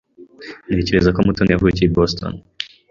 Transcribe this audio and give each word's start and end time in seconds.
Ntekereza 0.67 1.13
ko 1.15 1.19
Mutoni 1.25 1.51
yavukiye 1.51 1.87
i 1.89 1.93
Boston. 1.95 2.33